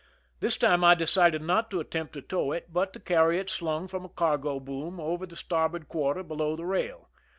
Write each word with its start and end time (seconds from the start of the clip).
This 0.39 0.55
i 0.55 0.65
time 0.67 0.83
I 0.83 0.95
decided 0.95 1.43
not 1.43 1.69
to 1.69 1.79
attempt 1.79 2.13
to 2.13 2.23
tow 2.23 2.53
it, 2.53 2.73
but 2.73 2.91
to 2.93 2.99
carry 2.99 3.37
{it 3.39 3.51
slung 3.51 3.87
from 3.87 4.03
a 4.03 4.09
cargo 4.09 4.59
boom 4.59 4.99
over 4.99 5.27
the 5.27 5.35
starboard' 5.35 5.87
quarter 5.89 6.23
belo^v 6.23 6.57
the 6.57 6.65
rail. 6.65 7.09